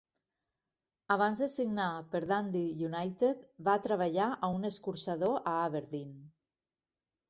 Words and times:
Abans 1.15 1.41
de 1.43 1.49
signar 1.57 1.89
per 2.15 2.23
Dundee 2.33 2.89
United, 2.89 3.45
va 3.71 3.79
treballar 3.87 4.33
a 4.35 4.53
un 4.59 4.69
escorxador 4.75 5.41
a 5.49 5.59
Aberdeen. 5.71 6.23